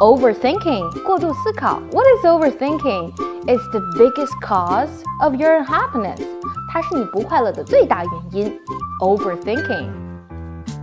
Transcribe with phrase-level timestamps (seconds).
[0.00, 1.80] Overthinking 过度思考。
[1.92, 3.14] What is overthinking?
[3.46, 6.20] It's the biggest cause of your unhappiness.
[6.72, 8.60] 它是你不快乐的最大原因。
[9.00, 10.11] Overthinking。